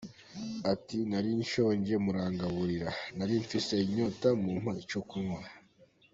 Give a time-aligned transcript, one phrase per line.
[0.71, 5.41] Ati ‘Nari nshonje, murangaburira, nari mfise inyota, mumpa icyo kunywa.